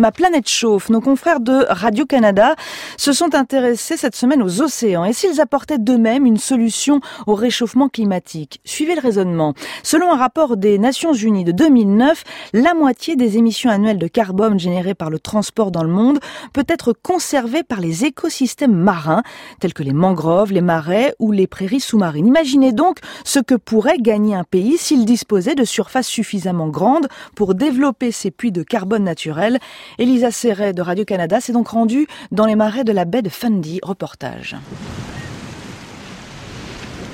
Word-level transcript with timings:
Ma 0.00 0.12
planète 0.12 0.48
chauffe. 0.48 0.90
Nos 0.90 1.00
confrères 1.00 1.40
de 1.40 1.66
Radio-Canada 1.68 2.54
se 2.96 3.12
sont 3.12 3.34
intéressés 3.34 3.96
cette 3.96 4.14
semaine 4.14 4.44
aux 4.44 4.62
océans 4.62 5.04
et 5.04 5.12
s'ils 5.12 5.40
apportaient 5.40 5.80
d'eux-mêmes 5.80 6.24
une 6.24 6.36
solution 6.36 7.00
au 7.26 7.34
réchauffement 7.34 7.88
climatique. 7.88 8.60
Suivez 8.64 8.94
le 8.94 9.00
raisonnement. 9.00 9.54
Selon 9.82 10.12
un 10.12 10.16
rapport 10.16 10.56
des 10.56 10.78
Nations 10.78 11.14
Unies 11.14 11.42
de 11.42 11.50
2009, 11.50 12.22
la 12.52 12.74
moitié 12.74 13.16
des 13.16 13.38
émissions 13.38 13.70
annuelles 13.70 13.98
de 13.98 14.06
carbone 14.06 14.60
générées 14.60 14.94
par 14.94 15.10
le 15.10 15.18
transport 15.18 15.72
dans 15.72 15.82
le 15.82 15.90
monde 15.90 16.20
peut 16.52 16.66
être 16.68 16.92
conservée 16.92 17.64
par 17.64 17.80
les 17.80 18.04
écosystèmes 18.04 18.76
marins 18.76 19.24
tels 19.58 19.74
que 19.74 19.82
les 19.82 19.92
mangroves, 19.92 20.52
les 20.52 20.60
marais 20.60 21.16
ou 21.18 21.32
les 21.32 21.48
prairies 21.48 21.80
sous-marines. 21.80 22.28
Imaginez 22.28 22.70
donc 22.70 22.98
ce 23.24 23.40
que 23.40 23.56
pourrait 23.56 23.98
gagner 23.98 24.36
un 24.36 24.44
pays 24.44 24.78
s'il 24.78 25.04
disposait 25.04 25.56
de 25.56 25.64
surfaces 25.64 26.06
suffisamment 26.06 26.68
grandes 26.68 27.08
pour 27.34 27.56
développer 27.56 28.12
ses 28.12 28.30
puits 28.30 28.52
de 28.52 28.62
carbone 28.62 29.02
naturels 29.02 29.58
Elisa 29.96 30.30
Serret 30.30 30.72
de 30.72 30.82
Radio-Canada 30.82 31.40
s'est 31.40 31.52
donc 31.52 31.68
rendue 31.68 32.06
dans 32.30 32.44
les 32.44 32.56
marais 32.56 32.84
de 32.84 32.92
la 32.92 33.04
baie 33.04 33.22
de 33.22 33.28
Fundy. 33.28 33.80
Reportage. 33.82 34.56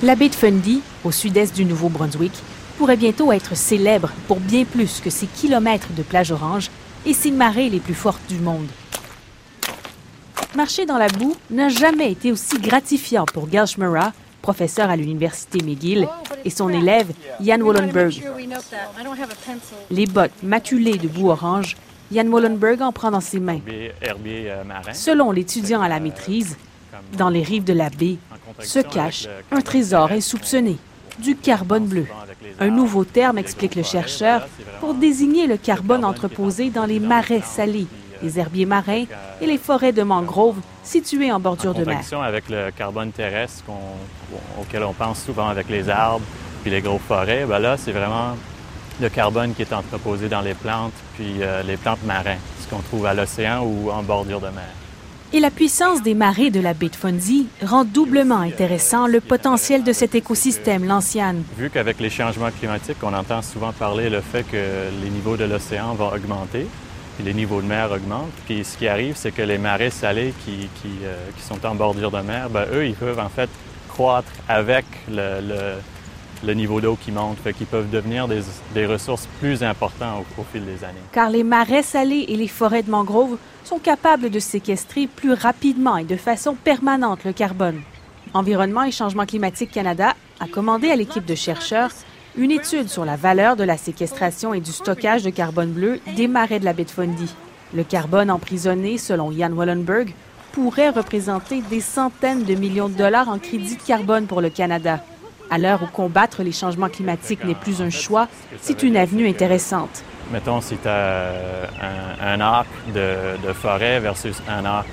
La 0.03 0.15
baie 0.15 0.29
de 0.29 0.35
Fundy, 0.35 0.81
au 1.03 1.11
sud-est 1.11 1.55
du 1.55 1.65
Nouveau-Brunswick, 1.65 2.33
pourrait 2.77 2.97
bientôt 2.97 3.31
être 3.31 3.55
célèbre 3.55 4.11
pour 4.27 4.39
bien 4.39 4.65
plus 4.65 4.99
que 4.99 5.09
ses 5.09 5.27
kilomètres 5.27 5.93
de 5.95 6.03
plage 6.03 6.31
orange 6.31 6.69
et 7.05 7.13
ses 7.13 7.31
marées 7.31 7.69
les 7.69 7.79
plus 7.79 7.93
fortes 7.93 8.27
du 8.27 8.37
monde. 8.39 8.67
Marcher 10.55 10.85
dans 10.85 10.97
la 10.97 11.07
boue 11.07 11.35
n'a 11.49 11.69
jamais 11.69 12.11
été 12.11 12.31
aussi 12.31 12.59
gratifiant 12.59 13.25
pour 13.25 13.47
Gail 13.47 13.67
Schmera, 13.67 14.13
professeur 14.41 14.89
à 14.89 14.95
l'université 14.95 15.59
McGill, 15.63 16.07
et 16.43 16.49
son 16.49 16.69
élève 16.69 17.07
Jan 17.41 17.59
Wallenberg. 17.61 18.21
Les 19.89 20.05
bottes 20.05 20.43
maculées 20.43 20.97
de 20.97 21.07
boue 21.07 21.29
orange 21.29 21.75
Jan 22.11 22.27
Wallenberg 22.27 22.81
en 22.81 22.91
prend 22.91 23.11
dans 23.11 23.21
ses 23.21 23.39
mains. 23.39 23.59
Euh, 23.67 23.89
Selon 24.93 25.31
l'étudiant 25.31 25.81
à 25.81 25.87
la 25.87 25.99
maîtrise, 25.99 26.57
dans 27.17 27.29
les 27.29 27.43
rives 27.43 27.63
de 27.63 27.73
la 27.73 27.89
baie 27.89 28.17
se 28.59 28.79
cache 28.79 29.27
un 29.51 29.61
trésor 29.61 30.11
insoupçonné, 30.11 30.77
du 31.19 31.35
carbone 31.35 31.85
bleu. 31.85 32.07
Un 32.59 32.69
nouveau 32.69 33.05
terme, 33.05 33.37
explique 33.37 33.75
le 33.75 33.83
chercheur, 33.83 34.47
pour 34.79 34.93
désigner 34.93 35.47
le 35.47 35.57
carbone 35.57 36.05
entreposé 36.05 36.69
dans 36.69 36.85
les 36.85 36.99
marais 36.99 37.41
salés, 37.41 37.87
les 38.21 38.39
herbiers 38.39 38.65
marins 38.65 39.05
et 39.41 39.45
les 39.45 39.57
forêts 39.57 39.91
de 39.91 40.03
mangroves 40.03 40.59
situées 40.83 41.31
en 41.31 41.39
bordure 41.39 41.73
de 41.73 41.83
mer. 41.83 42.01
avec 42.23 42.49
le 42.49 42.71
carbone 42.71 43.11
terrestre 43.11 43.63
auquel 44.59 44.83
on 44.83 44.93
pense 44.93 45.23
souvent 45.23 45.47
avec 45.47 45.69
les 45.69 45.89
arbres 45.89 46.25
puis 46.65 46.71
les 46.71 46.81
gros 46.81 46.97
forêts, 46.97 47.45
ben 47.45 47.59
là, 47.59 47.77
c'est 47.77 47.91
vraiment 47.91 48.35
le 49.01 49.09
carbone 49.09 49.53
qui 49.53 49.61
est 49.61 49.73
entreposé 49.73 50.29
dans 50.29 50.41
les 50.41 50.53
plantes, 50.53 50.93
puis 51.15 51.41
euh, 51.41 51.63
les 51.63 51.77
plantes 51.77 52.03
marins, 52.05 52.37
ce 52.61 52.69
qu'on 52.69 52.81
trouve 52.81 53.05
à 53.05 53.13
l'océan 53.13 53.63
ou 53.63 53.91
en 53.91 54.03
bordure 54.03 54.39
de 54.39 54.47
mer. 54.47 54.69
Et 55.33 55.39
la 55.39 55.51
puissance 55.51 56.01
des 56.01 56.13
marées 56.13 56.49
de 56.49 56.61
la 56.61 56.73
baie 56.73 56.87
de 56.87 56.95
Fundy 56.95 57.47
rend 57.61 57.83
doublement 57.83 58.39
intéressant 58.39 59.07
le 59.07 59.19
potentiel 59.19 59.83
de 59.83 59.91
cet 59.91 60.15
écosystème, 60.15 60.85
l'ancienne. 60.85 61.43
Vu 61.57 61.69
qu'avec 61.69 61.99
les 61.99 62.09
changements 62.09 62.51
climatiques, 62.51 62.97
on 63.03 63.13
entend 63.13 63.41
souvent 63.41 63.73
parler 63.73 64.09
le 64.09 64.21
fait 64.21 64.43
que 64.43 64.55
les 65.03 65.09
niveaux 65.09 65.35
de 65.35 65.43
l'océan 65.43 65.93
vont 65.95 66.13
augmenter, 66.13 66.67
puis 67.15 67.25
les 67.25 67.33
niveaux 67.33 67.61
de 67.61 67.67
mer 67.67 67.91
augmentent. 67.91 68.31
Puis 68.45 68.63
ce 68.63 68.77
qui 68.77 68.87
arrive, 68.87 69.15
c'est 69.17 69.31
que 69.31 69.41
les 69.41 69.57
marais 69.57 69.89
salés 69.89 70.33
qui, 70.45 70.69
qui, 70.81 70.91
euh, 71.03 71.15
qui 71.35 71.43
sont 71.43 71.65
en 71.65 71.75
bordure 71.75 72.11
de 72.11 72.21
mer, 72.21 72.49
ben, 72.49 72.65
eux, 72.71 72.85
ils 72.85 72.95
peuvent 72.95 73.19
en 73.19 73.29
fait 73.29 73.49
croître 73.89 74.31
avec 74.47 74.85
le, 75.09 75.41
le 75.41 75.73
le 76.43 76.53
niveau 76.53 76.81
d'eau 76.81 76.97
qui 76.99 77.11
monte, 77.11 77.37
fait 77.39 77.53
qu'ils 77.53 77.67
peuvent 77.67 77.89
devenir 77.89 78.27
des, 78.27 78.85
ressources 78.85 79.27
plus 79.39 79.63
importantes 79.63 80.25
au, 80.37 80.43
fil 80.43 80.65
des 80.65 80.83
années. 80.83 80.99
Car 81.11 81.29
les 81.29 81.43
marais 81.43 81.83
salés 81.83 82.25
et 82.27 82.35
les 82.35 82.47
forêts 82.47 82.83
de 82.83 82.91
mangroves 82.91 83.37
sont 83.63 83.79
capables 83.79 84.29
de 84.29 84.39
séquestrer 84.39 85.07
plus 85.07 85.33
rapidement 85.33 85.97
et 85.97 86.03
de 86.03 86.15
façon 86.15 86.55
permanente 86.55 87.23
le 87.23 87.33
carbone. 87.33 87.81
Environnement 88.33 88.83
et 88.83 88.91
Changement 88.91 89.25
climatique 89.25 89.71
Canada 89.71 90.13
a 90.39 90.47
commandé 90.47 90.89
à 90.91 90.95
l'équipe 90.95 91.25
de 91.25 91.35
chercheurs 91.35 91.91
une 92.37 92.51
étude 92.51 92.89
sur 92.89 93.05
la 93.05 93.15
valeur 93.15 93.55
de 93.55 93.63
la 93.63 93.77
séquestration 93.77 94.53
et 94.53 94.59
du 94.59 94.71
stockage 94.71 95.23
de 95.23 95.29
carbone 95.29 95.71
bleu 95.71 95.99
des 96.15 96.27
marais 96.27 96.59
de 96.59 96.65
la 96.65 96.73
baie 96.73 96.83
de 96.83 96.91
Fundy. 96.91 97.33
Le 97.73 97.83
carbone 97.83 98.29
emprisonné, 98.29 98.97
selon 98.97 99.31
Jan 99.31 99.51
Wallenberg, 99.51 100.13
pourrait 100.51 100.89
représenter 100.89 101.61
des 101.69 101.81
centaines 101.81 102.43
de 102.43 102.55
millions 102.55 102.89
de 102.89 102.93
dollars 102.93 103.29
en 103.29 103.39
crédit 103.39 103.77
de 103.77 103.81
carbone 103.81 104.27
pour 104.27 104.41
le 104.41 104.49
Canada. 104.49 105.01
À 105.49 105.57
l'heure 105.57 105.83
où 105.83 105.87
combattre 105.87 106.43
les 106.43 106.51
changements 106.51 106.89
climatiques 106.89 107.43
n'est 107.43 107.55
plus 107.55 107.81
un 107.81 107.89
choix, 107.89 108.27
c'est 108.61 108.83
une 108.83 108.97
avenue 108.97 109.27
intéressante. 109.27 110.03
Mettons, 110.31 110.59
si 110.59 110.75
tu 110.77 110.87
as 110.87 111.31
un, 112.21 112.41
arc 112.41 112.67
de, 112.93 113.53
forêt 113.53 113.99
versus 113.99 114.41
un 114.49 114.65
arc 114.65 114.87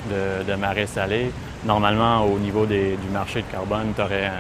de, 0.46 0.54
marais 0.54 0.86
salé, 0.86 1.30
normalement, 1.64 2.24
au 2.26 2.38
niveau 2.38 2.66
du 2.66 2.96
marché 3.12 3.42
de 3.42 3.46
carbone, 3.50 3.92
tu 3.96 4.02
aurais 4.02 4.30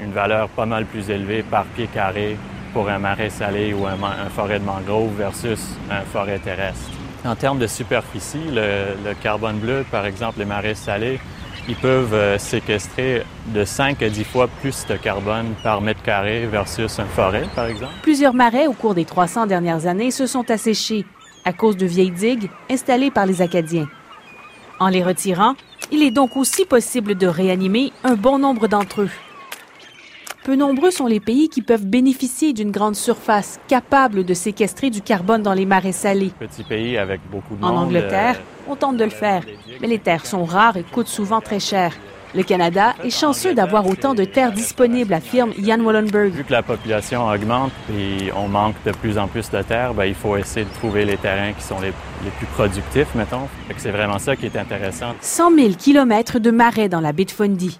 une 0.00 0.12
valeur 0.12 0.48
pas 0.48 0.66
mal 0.66 0.86
plus 0.86 1.08
élevée 1.10 1.42
par 1.42 1.64
pied 1.64 1.86
carré 1.86 2.36
pour 2.72 2.88
un 2.88 2.98
marais 2.98 3.30
salé 3.30 3.72
ou 3.72 3.86
un, 3.86 3.96
forêt 4.34 4.58
de 4.58 4.64
mangrove 4.64 5.12
versus 5.16 5.60
un 5.88 6.00
forêt 6.00 6.40
terrestre. 6.40 6.90
En 7.24 7.36
termes 7.36 7.60
de 7.60 7.68
superficie, 7.68 8.50
le 8.52 9.14
carbone 9.22 9.58
bleu, 9.58 9.84
par 9.90 10.04
exemple, 10.04 10.40
les 10.40 10.44
marais 10.44 10.74
salés, 10.74 11.20
ils 11.68 11.76
peuvent 11.76 12.14
euh, 12.14 12.38
séquestrer 12.38 13.22
de 13.46 13.64
5 13.64 14.02
à 14.02 14.08
10 14.08 14.24
fois 14.24 14.48
plus 14.60 14.86
de 14.86 14.96
carbone 14.96 15.54
par 15.62 15.80
mètre 15.80 16.02
carré 16.02 16.46
versus 16.46 16.98
une 16.98 17.06
forêt, 17.06 17.44
par 17.54 17.66
exemple. 17.66 17.94
Plusieurs 18.02 18.34
marais 18.34 18.66
au 18.66 18.72
cours 18.72 18.94
des 18.94 19.04
300 19.04 19.46
dernières 19.46 19.86
années 19.86 20.10
se 20.10 20.26
sont 20.26 20.50
asséchés 20.50 21.04
à 21.44 21.52
cause 21.52 21.76
de 21.76 21.86
vieilles 21.86 22.10
digues 22.10 22.50
installées 22.70 23.10
par 23.10 23.26
les 23.26 23.42
Acadiens. 23.42 23.88
En 24.80 24.88
les 24.88 25.02
retirant, 25.02 25.54
il 25.92 26.02
est 26.02 26.10
donc 26.10 26.36
aussi 26.36 26.64
possible 26.64 27.14
de 27.14 27.26
réanimer 27.26 27.92
un 28.02 28.14
bon 28.14 28.38
nombre 28.38 28.66
d'entre 28.66 29.02
eux. 29.02 29.10
Peu 30.44 30.56
nombreux 30.56 30.90
sont 30.90 31.06
les 31.06 31.20
pays 31.20 31.48
qui 31.48 31.62
peuvent 31.62 31.86
bénéficier 31.86 32.52
d'une 32.52 32.70
grande 32.70 32.96
surface 32.96 33.58
capable 33.66 34.24
de 34.24 34.34
séquestrer 34.34 34.90
du 34.90 35.00
carbone 35.00 35.42
dans 35.42 35.54
les 35.54 35.64
marais 35.64 35.92
salés. 35.92 36.32
Petit 36.38 36.62
pays 36.62 36.98
avec 36.98 37.22
beaucoup 37.30 37.56
de 37.56 37.64
En 37.64 37.68
monde, 37.68 37.84
Angleterre, 37.86 38.36
euh, 38.36 38.70
on 38.72 38.76
tente 38.76 38.98
de 38.98 39.04
le 39.04 39.10
faire, 39.10 39.42
mais 39.80 39.86
les 39.86 39.98
terres 39.98 40.26
sont 40.26 40.44
rares 40.44 40.76
et 40.76 40.82
coûtent 40.82 41.08
souvent 41.08 41.40
très 41.40 41.60
cher. 41.60 41.94
Le 42.34 42.42
Canada 42.42 42.94
est 43.02 43.08
chanceux 43.08 43.54
d'avoir 43.54 43.86
autant 43.86 44.12
de 44.12 44.24
terres 44.24 44.52
disponibles, 44.52 45.14
affirme 45.14 45.54
Ian 45.56 45.80
Wallenberg. 45.80 46.32
Vu 46.32 46.44
que 46.44 46.52
la 46.52 46.62
population 46.62 47.26
augmente 47.26 47.72
et 47.90 48.30
on 48.36 48.46
manque 48.46 48.74
de 48.84 48.92
plus 48.92 49.16
en 49.16 49.28
plus 49.28 49.50
de 49.50 49.62
terres, 49.62 49.94
ben, 49.94 50.04
il 50.04 50.14
faut 50.14 50.36
essayer 50.36 50.66
de 50.66 50.74
trouver 50.74 51.06
les 51.06 51.16
terrains 51.16 51.54
qui 51.54 51.62
sont 51.62 51.80
les, 51.80 51.92
plus 52.36 52.46
productifs, 52.48 53.14
mettons. 53.14 53.48
C'est 53.78 53.92
vraiment 53.92 54.18
ça 54.18 54.36
qui 54.36 54.44
est 54.44 54.56
intéressant. 54.58 55.14
100 55.22 55.54
000 55.56 55.68
kilomètres 55.78 56.38
de 56.38 56.50
marais 56.50 56.90
dans 56.90 57.00
la 57.00 57.12
baie 57.14 57.24
de 57.24 57.30
Fundy. 57.30 57.78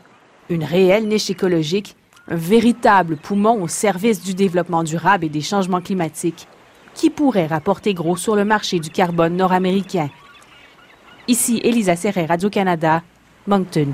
Une 0.48 0.64
réelle 0.64 1.08
niche 1.08 1.28
écologique 1.28 1.96
un 2.28 2.36
véritable 2.36 3.16
poumon 3.16 3.62
au 3.62 3.68
service 3.68 4.22
du 4.22 4.34
développement 4.34 4.82
durable 4.82 5.24
et 5.24 5.28
des 5.28 5.40
changements 5.40 5.80
climatiques, 5.80 6.48
qui 6.94 7.10
pourrait 7.10 7.46
rapporter 7.46 7.92
gros 7.92 8.16
sur 8.16 8.36
le 8.36 8.44
marché 8.44 8.78
du 8.78 8.90
carbone 8.90 9.36
nord-américain. 9.36 10.10
Ici 11.28 11.60
Elisa 11.64 11.96
Serret, 11.96 12.26
Radio-Canada, 12.26 13.02
Moncton. 13.46 13.88